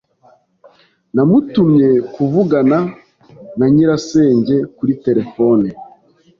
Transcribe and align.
Namutumye 1.13 1.89
kuvugana 2.13 2.77
na 3.57 3.65
nyirasenge 3.73 4.55
kuri 4.75 4.93
terefone. 5.03 5.67